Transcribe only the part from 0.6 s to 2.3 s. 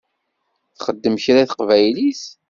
Texdem kra i teqbaylit?